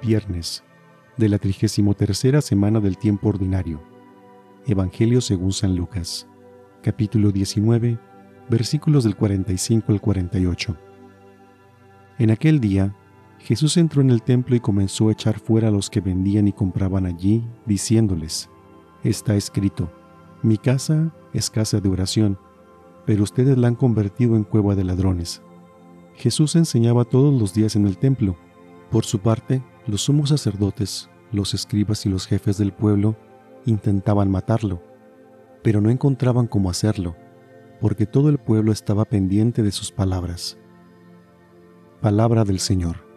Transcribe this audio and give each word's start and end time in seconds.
viernes 0.00 0.64
de 1.16 1.28
la 1.28 1.38
33 1.38 2.44
semana 2.44 2.80
del 2.80 2.96
tiempo 2.96 3.28
ordinario. 3.28 3.82
Evangelio 4.66 5.20
según 5.20 5.52
San 5.52 5.76
Lucas, 5.76 6.26
capítulo 6.82 7.30
19, 7.30 7.98
versículos 8.48 9.04
del 9.04 9.16
45 9.16 9.92
al 9.92 10.00
48. 10.00 10.76
En 12.18 12.30
aquel 12.30 12.60
día, 12.60 12.96
Jesús 13.38 13.76
entró 13.76 14.02
en 14.02 14.10
el 14.10 14.22
templo 14.22 14.54
y 14.54 14.60
comenzó 14.60 15.08
a 15.08 15.12
echar 15.12 15.38
fuera 15.38 15.68
a 15.68 15.70
los 15.70 15.88
que 15.88 16.00
vendían 16.00 16.48
y 16.48 16.52
compraban 16.52 17.06
allí, 17.06 17.46
diciéndoles, 17.66 18.50
Está 19.02 19.34
escrito, 19.34 19.90
mi 20.42 20.58
casa 20.58 21.14
es 21.32 21.48
casa 21.50 21.80
de 21.80 21.88
oración, 21.88 22.38
pero 23.06 23.22
ustedes 23.22 23.56
la 23.56 23.68
han 23.68 23.74
convertido 23.74 24.36
en 24.36 24.44
cueva 24.44 24.74
de 24.74 24.84
ladrones. 24.84 25.42
Jesús 26.14 26.54
enseñaba 26.56 27.04
todos 27.04 27.38
los 27.38 27.54
días 27.54 27.76
en 27.76 27.86
el 27.86 27.96
templo. 27.96 28.36
Por 28.90 29.04
su 29.06 29.20
parte, 29.20 29.62
los 29.86 30.02
sumos 30.02 30.30
sacerdotes, 30.30 31.10
los 31.32 31.54
escribas 31.54 32.06
y 32.06 32.08
los 32.08 32.26
jefes 32.26 32.58
del 32.58 32.72
pueblo 32.72 33.16
intentaban 33.66 34.30
matarlo, 34.30 34.82
pero 35.62 35.80
no 35.80 35.90
encontraban 35.90 36.46
cómo 36.46 36.70
hacerlo, 36.70 37.16
porque 37.80 38.06
todo 38.06 38.28
el 38.28 38.38
pueblo 38.38 38.72
estaba 38.72 39.04
pendiente 39.04 39.62
de 39.62 39.72
sus 39.72 39.92
palabras. 39.92 40.58
Palabra 42.00 42.44
del 42.44 42.60
Señor. 42.60 43.09